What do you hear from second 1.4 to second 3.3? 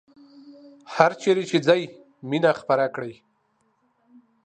چې ځئ مینه خپره کړئ